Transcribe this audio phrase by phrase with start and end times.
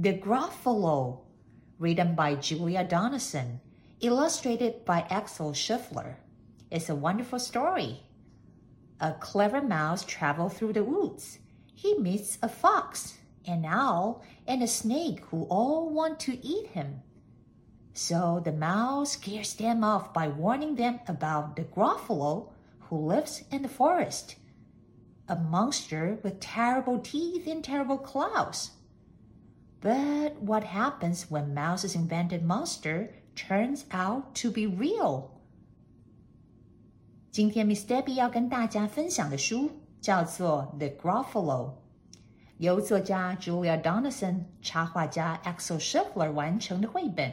[0.00, 1.18] The Gruffalo,
[1.78, 3.60] written by Julia Donaldson,
[4.00, 6.14] illustrated by Axel Scheffler,
[6.70, 8.04] is a wonderful story.
[8.98, 11.40] A clever mouse travels through the woods.
[11.74, 17.02] He meets a fox, an owl, and a snake who all want to eat him.
[17.92, 22.52] So the mouse scares them off by warning them about the Gruffalo
[22.88, 24.36] who lives in the forest,
[25.28, 28.70] a monster with terrible teeth and terrible claws.
[29.81, 35.29] But what happens when Mouse's invented monster turns out to be real?
[37.31, 39.69] 今天 Miss Debbie 要跟大家分享的书
[40.01, 41.69] 叫做《The Gruffalo》，
[42.57, 47.31] 由作家 Julia Donaldson、插画家 Axel Scheffler 完成的绘本。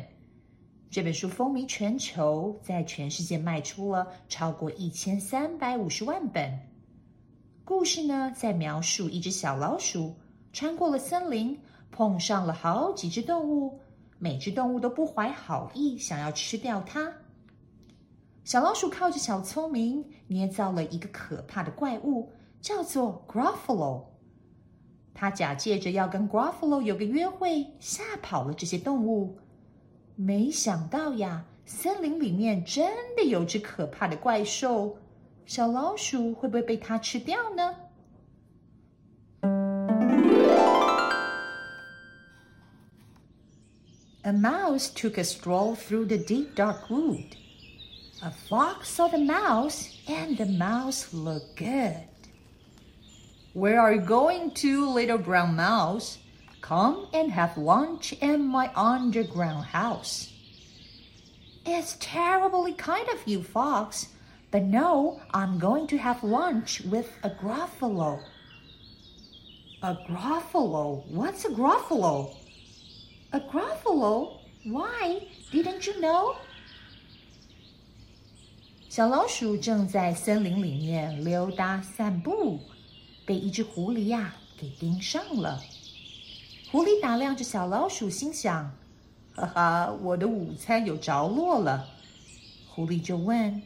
[0.91, 6.59] 这本书风靡全球，在全世界卖出了超过一千三百五十万本。
[7.65, 10.15] 故事呢，在描述一只小老鼠
[10.53, 11.59] 穿过了森林。
[11.92, 13.80] 碰上了好几只动物，
[14.20, 17.14] 每只动物都不怀好意，想要吃掉它。
[18.44, 24.06] 小老鼠靠着小聪明，捏造了一个可怕的怪物，叫做 Gruffalo。
[25.14, 29.38] 他假借着要跟 Gruffalo 有个约会，吓跑了这些动物。
[30.16, 34.98] 没想到呀，森林里面真的有只可怕的怪兽，
[35.46, 37.76] 小老鼠会不会被它吃掉呢
[44.28, 47.38] ？A mouse took a stroll through the deep dark wood.
[48.22, 52.10] A fox saw the mouse, and the mouse looked good.
[53.54, 56.18] Where are you going to, little brown mouse?
[56.60, 60.34] Come and have lunch in my underground house.
[61.66, 64.08] It's terribly kind of you, Fox,
[64.52, 68.22] but no, I'm going to have lunch with a Gruffalo.
[69.84, 71.08] A Gruffalo?
[71.08, 72.36] What's a Gruffalo?
[73.32, 74.38] A Gruffalo?
[74.64, 75.22] Why?
[75.52, 76.36] Didn't you know?
[78.88, 82.62] 小老鼠正在森林里面溜达散步，
[83.26, 85.62] 被一只狐狸呀给盯上了。
[86.72, 88.72] 狐狸打量着小老鼠，心想
[89.36, 91.86] ：“哈哈，我的午餐有着落了。”
[92.74, 93.62] 狐狸就问：“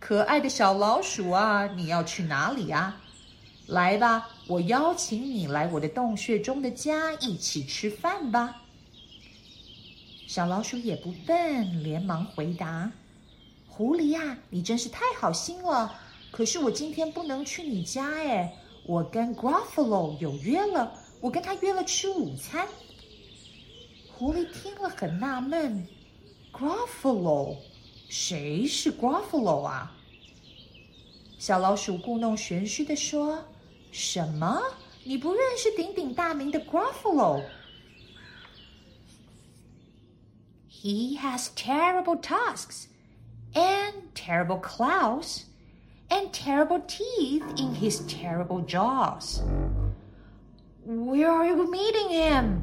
[0.00, 3.00] 可爱的小老鼠啊，你要去哪里啊？
[3.68, 8.62] 来吧，我邀请你来我的洞穴中的家一起吃饭吧。”
[10.28, 12.92] 小老鼠也不笨，连忙回答
[13.66, 15.98] ：“狐狸呀，你真是太好心了。
[16.30, 22.68] 可是我今天不能去你家哎，我跟 Gruffalo 有约了，我跟他约了吃午餐。”
[24.12, 25.88] 狐狸听了很纳闷
[26.52, 27.56] ：“Gruffalo，
[28.10, 29.96] 谁是 Gruffalo 啊？”
[31.38, 33.42] 小老鼠故弄玄虚的说
[33.90, 34.60] ：“什么？
[35.04, 37.42] 你不认识鼎鼎大名的 Gruffalo？”
[40.80, 42.86] He has terrible tusks
[43.52, 45.46] and terrible claws
[46.08, 49.42] and terrible teeth in his terrible jaws.
[50.84, 52.62] Where are you meeting him?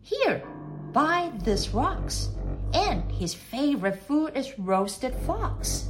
[0.00, 0.44] Here,
[0.92, 2.28] by these rocks.
[2.72, 5.88] And his favorite food is roasted fox.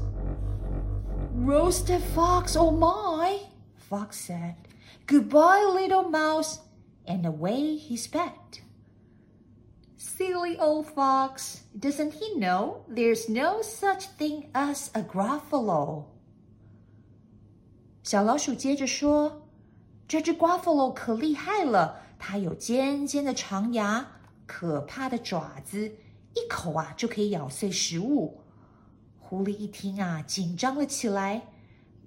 [1.34, 3.40] Roasted fox, oh my,
[3.76, 4.54] Fox said.
[5.06, 6.60] Goodbye, little mouse.
[7.06, 8.63] And away he sped.
[10.03, 11.61] Silly old fox!
[11.77, 16.05] Doesn't he know there's no such thing as a Gruffalo?
[18.03, 24.07] 小老鼠接着说：“这只 Gruffalo 可厉害了，它有尖尖的长牙，
[24.47, 25.91] 可怕的爪子，
[26.33, 28.41] 一口啊就可以咬碎食物。”
[29.19, 31.47] 狐狸一听啊，紧张了起来。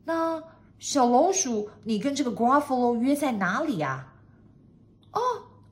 [0.05, 0.43] 那
[0.79, 4.15] 小老鼠，你跟这个 Gruffalo 约在哪里啊？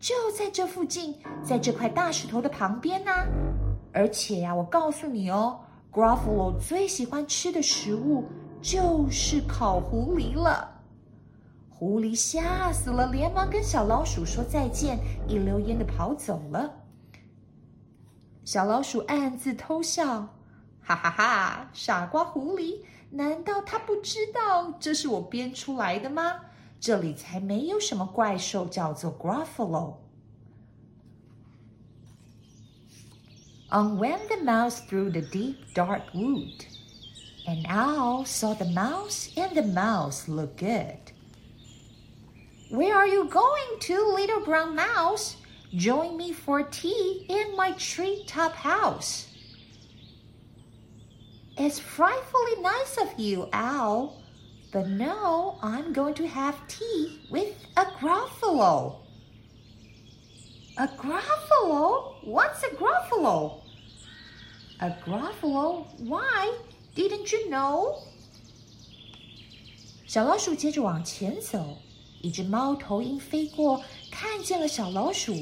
[0.05, 3.11] 就在这附近，在这块大石头的旁边呢。
[3.91, 5.59] 而且呀，我告诉你哦
[5.91, 8.23] ，Gruffalo 最喜欢吃的食物
[8.61, 10.79] 就是烤狐狸了。
[11.71, 16.71] 狐狸吓死了，连忙跟小老鼠说再见，一溜烟的跑走了。
[18.43, 20.05] 小老鼠暗自偷笑，
[20.81, 21.67] 哈哈哈！
[21.73, 22.79] 傻瓜狐狸，
[23.09, 26.41] 难道他不知道这是我编出来的吗？
[26.85, 29.95] 这里才没有什么怪兽叫做 Gruffalo。
[33.71, 36.63] On went the mouse through the deep, dark wood.
[37.47, 41.11] An owl saw the mouse, and the mouse looked good.
[42.69, 45.37] Where are you going to, little brown mouse?
[45.73, 49.25] Join me for tea in my treetop house.
[51.57, 54.21] It's frightfully nice of you, owl,
[54.74, 58.96] but no, I'm going to have tea with a Gruffalo.
[60.76, 62.14] A Gruffalo?
[62.24, 63.60] What's a Gruffalo?
[64.80, 65.86] A Gruffalo?
[65.98, 66.52] Why?
[66.94, 67.96] Didn't you know?
[70.06, 71.76] 小老鼠接着往前走，
[72.20, 75.34] 一只猫头鹰飞过，看见了小老鼠。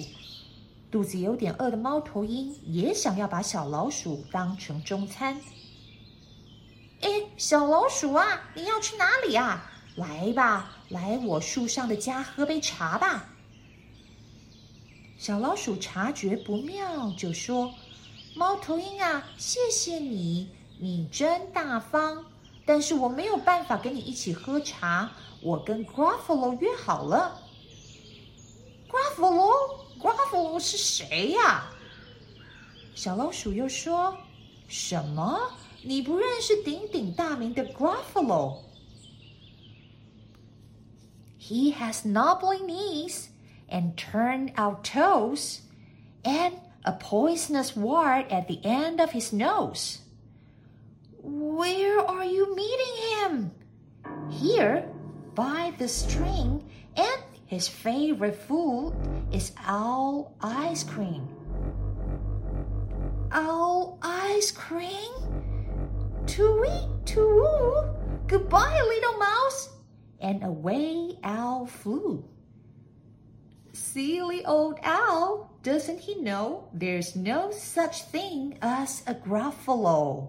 [0.90, 5.38] 肚子有点饿的猫头鹰也想要把小老鼠当成中餐。
[7.37, 9.69] 小老鼠啊，你要去哪里啊？
[9.95, 13.25] 来吧，来我树上的家喝杯茶吧。
[15.17, 17.73] 小老鼠察觉不妙，就说
[18.35, 20.49] ：“猫头鹰啊，谢谢你，
[20.79, 22.25] 你真大方。
[22.65, 27.39] 但是我没有办法跟你一起喝茶，我跟 Gruffalo 约好了。
[28.89, 31.65] ”Gruffalo，Gruffalo 是谁呀？
[32.95, 34.17] 小老鼠又说
[34.67, 35.39] ：“什么？”
[35.82, 38.58] 你不认识鼎鼎大名的 Gruffalo?
[41.38, 43.28] He has knobbly knees
[43.68, 45.60] and turned out toes
[46.24, 46.54] and
[46.84, 50.00] a poisonous wart at the end of his nose.
[51.22, 53.50] Where are you meeting him?
[54.30, 54.88] Here,
[55.34, 56.64] by the string,
[56.96, 58.92] and his favorite food
[59.32, 61.28] is owl ice cream.
[63.32, 65.21] Owl ice cream?
[66.26, 67.44] Too-wee, too
[68.28, 69.70] Goodbye, little mouse.
[70.20, 72.24] And away Owl flew.
[73.72, 80.28] Silly old owl, doesn't he know there's no such thing as a Gruffalo?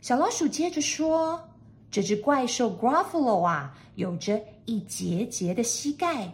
[0.00, 6.32] 小老鼠接着说：“这只怪兽 Gruffalo 啊，有着一节节的膝盖，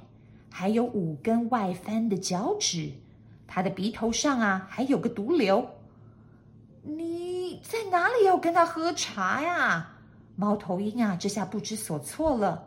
[0.50, 2.92] 还有五根外翻的脚趾，
[3.46, 5.66] 它的鼻头上啊还有个毒瘤。”
[6.83, 9.87] 你在哪里要跟他喝茶呀？
[10.35, 12.63] 猫头鹰啊，这下不知所措了。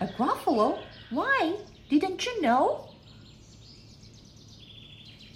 [0.00, 0.78] A Gruffalo?
[1.10, 1.54] Why?
[1.88, 2.88] Didn't you know?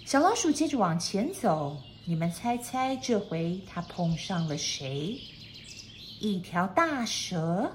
[0.05, 5.19] 小老鼠接着往前走，你们猜猜这回它碰上了谁？
[6.19, 7.71] 一条大蛇。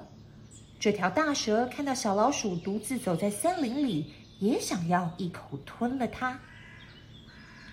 [0.84, 6.38] 这条大蛇看到小老鼠独自走在森林里，也想要一口吞了它。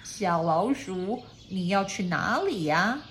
[0.01, 3.01] 小老鼠，你要去哪里呀？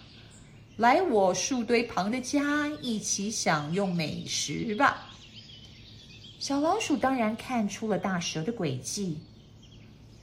[0.78, 5.07] 来我树堆旁的家，一起享用美食吧。
[6.38, 9.19] 小老鼠当然看出了大蛇的诡计。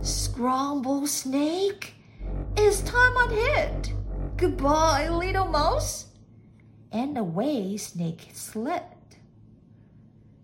[0.02, 1.94] Scrambled snake?
[2.56, 3.92] It's time I'd hit.
[4.36, 6.06] Goodbye, little mouse.
[6.92, 8.82] And away Snake slid.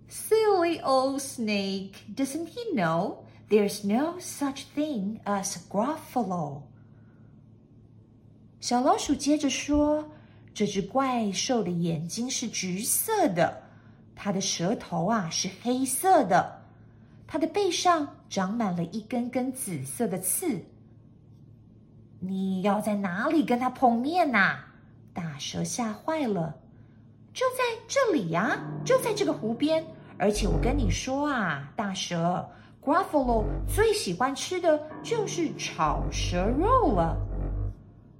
[0.08, 6.62] Silly old Snake, doesn't he know There's no such thing as Gruffalo。
[8.61, 10.06] 小老鼠接着说：“
[10.54, 13.62] 这只怪兽的眼睛是橘色的，
[14.17, 16.62] 它的舌头啊是黑色的，
[17.27, 20.59] 它的背上长满了一根根紫色的刺。
[22.19, 24.57] 你要在哪里跟它碰面呐？”
[25.13, 26.55] 大蛇吓坏了。
[27.33, 29.86] 就在这里呀，就在这个湖边。
[30.17, 32.43] 而且我跟你说啊，大蛇
[32.83, 37.15] Gruffalo 最喜欢吃的就是炒蛇肉了。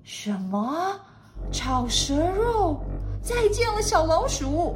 [0.04, 1.00] 什么？
[1.51, 2.84] 炒蛇肉？
[3.22, 4.75] 再见了，小老鼠！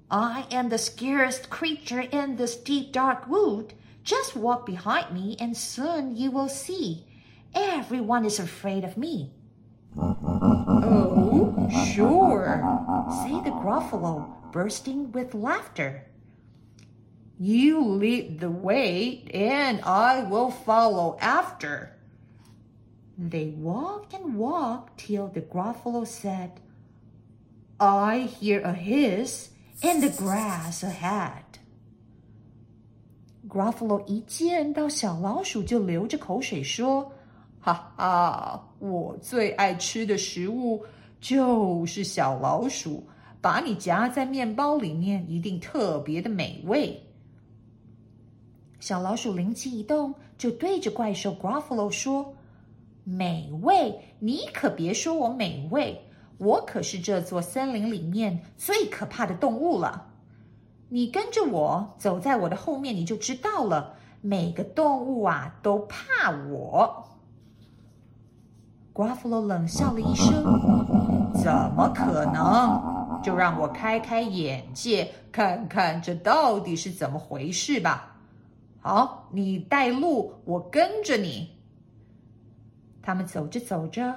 [0.09, 3.73] I am the scariest creature in this deep dark wood.
[4.03, 7.05] Just walk behind me and soon you will see.
[7.53, 9.33] Everyone is afraid of me.
[9.97, 12.63] oh, sure,
[13.23, 16.05] said the Gruffalo, bursting with laughter.
[17.39, 21.95] You lead the way, and I will follow after.
[23.17, 26.61] They walked and walked till the Gruffalo said,
[27.79, 29.49] I hear a hiss
[29.82, 31.42] in the grass ahead.
[33.48, 40.84] Gruffalo 一见到小老鼠就流着口水说：“哈哈，我最爱吃的食物
[41.20, 43.06] 就是小老鼠，
[43.40, 46.98] 把你夹在面包里面，一定特别的美味。”
[48.80, 53.94] 小老鼠灵机一动，就对着怪兽 Gruffalo 说：“美味？
[54.18, 56.00] 你可别说我美味，
[56.37, 60.07] 我可是这座森林里面最可怕的动物了。
[60.89, 63.95] 你跟着我走在我的后面，你就知道了。
[64.21, 67.07] 每个动物啊都怕我。
[68.93, 70.43] 瓜弗罗冷笑了一声
[71.35, 73.21] ：“怎么可能？
[73.23, 78.15] 就让我开开眼界，看看这到底是怎么回事吧。”
[78.81, 81.49] 好，你带路，我跟着你。
[83.01, 84.15] 他们走着走着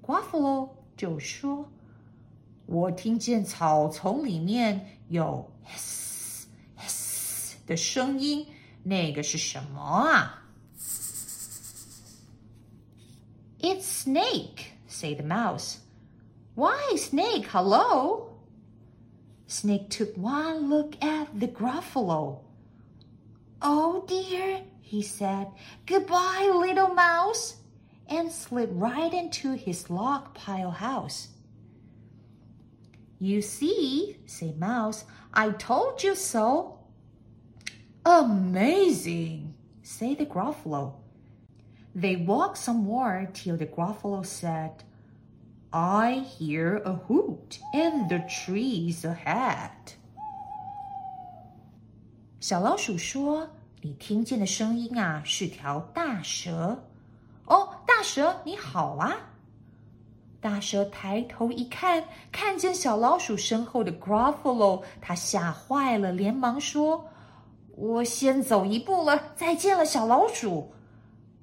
[0.00, 6.45] 瓜弗罗就说：“我听见草丛里面有 hiss
[6.77, 8.47] hiss 的声音，
[8.83, 10.43] 那个是什么啊？”“
[13.59, 15.77] It's snake,” said the mouse.
[16.55, 17.47] “Why snake?
[17.51, 18.29] Hello.”
[19.47, 22.39] Snake took one look at the Gruffalo.
[23.61, 25.47] Oh dear, he said.
[25.85, 27.53] Goodbye, little mouse,
[28.07, 31.29] and slid right into his log pile house.
[33.19, 36.79] You see, said Mouse, I told you so.
[38.05, 40.95] Amazing, said the Gruffalo.
[41.95, 44.83] They walked some more till the Gruffalo said,
[45.71, 49.95] I hear a hoot in the trees ahead.
[52.39, 56.83] 小老鼠说：“你听见的声音啊，是条大蛇。
[57.45, 59.12] 哦， 大蛇，你好啊！”
[60.40, 67.04] 大蛇抬头一看，看见小老鼠身后的 Gruffalo，他吓坏了，连忙说
[67.74, 70.72] ：“我先走一步了，再见了，小老鼠。”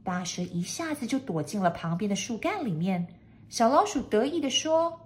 [0.01, 3.05] 大蛇一下子就躲进了旁边的树干里面。
[3.49, 4.97] 小老鼠得意的说：“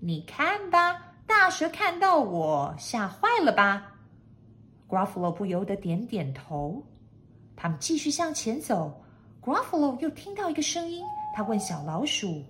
[0.00, 3.92] 你看吧，大蛇看到我，吓坏了吧
[4.88, 6.82] ？”Gruffalo 不由得点点头。
[7.54, 9.02] 他们继续向前走
[9.45, 11.03] ，Gruffalo 又听到一个声音，
[11.35, 12.43] 他问小老鼠。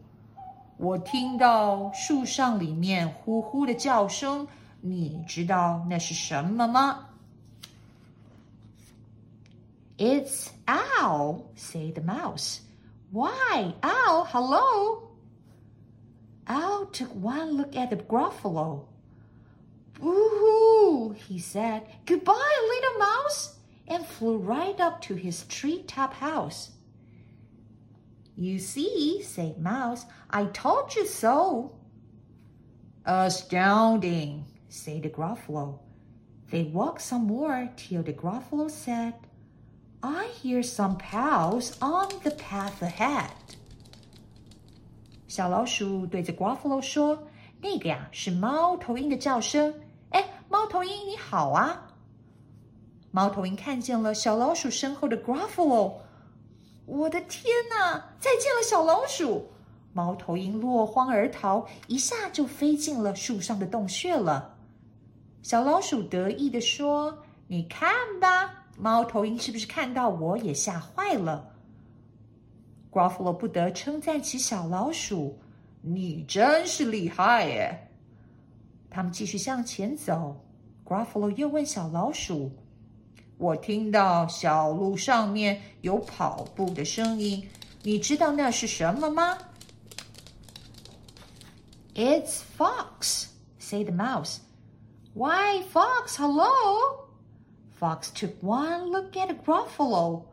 [0.77, 4.47] 我听到树上里面呼呼的叫声，
[4.79, 7.07] 你知道那是什么吗？
[9.97, 12.61] It's owl, said the mouse.
[13.11, 14.25] Why, owl?
[14.25, 15.11] Hello.
[16.47, 18.85] Owl took one look at the Gruffalo.
[19.99, 21.83] Boo-hoo, he said.
[22.07, 23.57] Goodbye, little mouse,
[23.87, 26.71] and flew right up to his treetop house.
[28.35, 31.71] You see, said Mouse, I told you so.
[33.05, 35.79] Astounding, said the Gruffalo.
[36.49, 39.13] They walked some more till the Gruffalo said,
[40.03, 43.31] I hear some pals on the path ahead.
[45.27, 49.73] 小老鼠对着 Gruffalo 说：“那个呀是猫头鹰的叫声。
[50.09, 51.87] 哎，猫头鹰你好啊！”
[53.11, 55.93] 猫头鹰看见了小老鼠身后的 Gruffalo，
[56.86, 58.14] 我的天哪！
[58.18, 59.48] 再见了，小老鼠！
[59.92, 64.56] 猫头鹰落荒而逃，一下就飞进了树上的洞穴了。
[65.42, 67.90] 小老鼠得意地说：“你看
[68.20, 71.52] 吧，猫头鹰是不是看到我也吓坏了
[72.90, 75.38] g r u f f l o 不得称赞起小老鼠
[75.82, 77.88] ：“你真是厉害耶！”
[78.90, 80.36] 他们继续向前走
[80.84, 82.50] g r u f f l o 又问小老鼠。
[83.37, 87.47] 我听到小路上面有跑步的声音，
[87.83, 89.37] 你知道那是什么吗？
[91.95, 93.27] It's Fox,
[93.59, 94.37] said the mouse.
[95.13, 97.09] Why, Fox, hello.
[97.79, 100.23] Fox took one look at Gruffalo.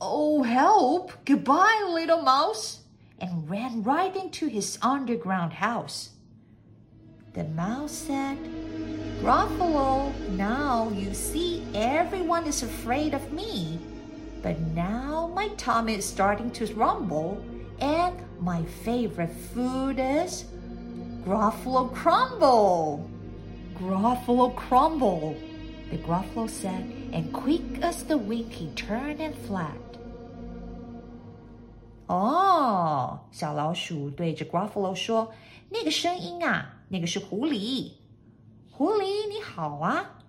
[0.00, 1.12] Oh, help!
[1.24, 2.78] Goodbye, little mouse!
[3.18, 6.10] And ran right into his underground house.
[7.34, 8.38] The mouse said,
[9.21, 13.79] Gruffalo, now you see everyone is afraid of me.
[14.41, 17.41] But now my tummy is starting to rumble,
[17.79, 20.45] and my favorite food is
[21.25, 23.09] Gruffalo Crumble.
[23.77, 25.35] Gruffalo Crumble,
[25.89, 29.97] the Gruffalo said, and quick as the wink he turned and flapped.
[32.07, 35.31] Oh, 哦，小老鼠对着 Gruffalo 说
[35.69, 37.91] ：“那个声音啊，那个是狐狸。”
[38.77, 40.19] 狐狸你好啊！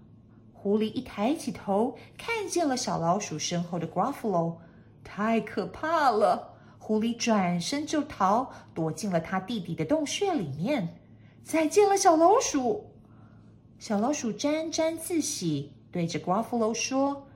[0.55, 4.55] 狐狸一抬起头，看见了小老鼠身后的 Gruffalo，
[5.05, 6.55] 太可怕了！
[6.79, 10.97] 狐狸转身就逃，躲进了他弟弟的洞穴里面。
[11.45, 12.87] 再见了，小老鼠！
[13.79, 17.27] 小老鼠沾沾自喜，对着 Gruffalo 说：“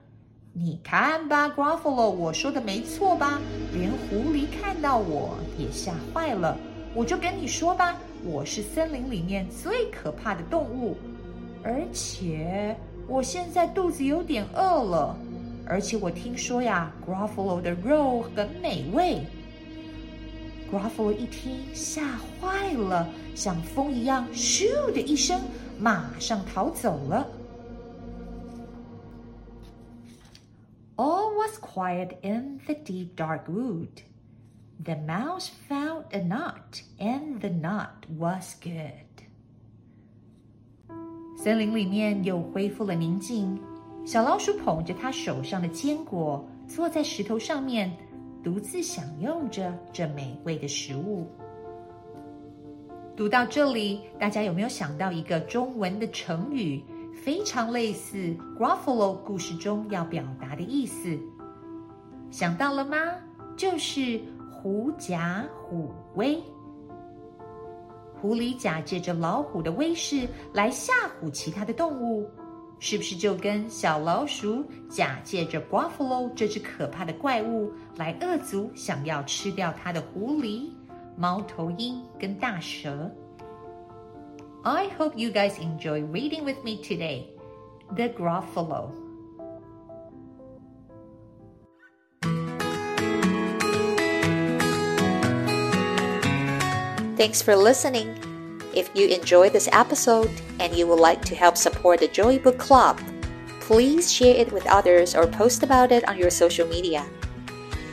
[0.53, 3.39] 你看吧，Gruffalo，我说的没错吧？
[3.71, 6.57] 连狐狸看到我也吓坏了。
[6.95, 10.96] 我就跟你说吧。”我是森林里面最可怕的动物，
[11.62, 15.16] 而且我现在肚子有点饿了，
[15.66, 19.22] 而且我听说呀，Gruffalo 的肉很美味。
[20.70, 25.40] Gruffalo 一听吓坏了，像风一样，咻的一声，
[25.78, 27.26] 马上逃走了。
[30.96, 34.02] All was quiet in the deep dark wood.
[34.83, 39.23] The mouse found a nut, and the nut was good.
[41.37, 43.57] 森林里面又恢复了宁静。
[44.05, 47.95] 小老鼠捧着它手上的坚果，坐在石头上面，
[48.43, 51.31] 独自享用着这美味的食物。
[53.15, 56.83] 读到这里，大家有没有想到一个中文的成语，
[57.23, 61.17] 非常类似 Gruffalo 故事中要表达的意思？
[62.31, 62.97] 想到了吗？
[63.55, 64.19] 就是。
[64.63, 66.41] 狐假虎威，
[68.21, 72.25] 狐狸假借着老虎的威势来吓唬其他的动物，
[72.79, 80.69] 是不是就跟小老鼠假借着 Buffalo 这只可怕的怪物来恶足想要吃掉它的狐狸、
[81.17, 83.11] 猫头鹰跟大蛇
[84.63, 87.25] ？I hope you guys enjoy reading with me today,
[87.93, 89.02] The Gruffalo.
[97.16, 98.16] Thanks for listening.
[98.74, 102.58] If you enjoyed this episode and you would like to help support the Joy Book
[102.58, 103.00] Club,
[103.60, 107.04] please share it with others or post about it on your social media.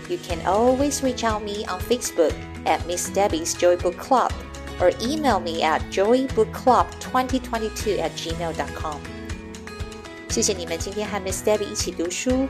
[0.07, 2.33] You can always reach out me on Facebook
[2.65, 4.31] at Miss Debbie's Joy Book Club
[4.79, 8.99] or email me at joybookclub2022 at gmail.com。
[10.29, 12.47] 谢谢你们今天和 Miss Debbie 一起读书，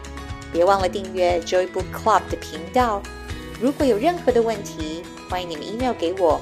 [0.51, 3.01] 别忘了订阅 Joy Book Club 的频道。
[3.62, 6.41] 如果有任何的问题，欢迎你们 email 给我，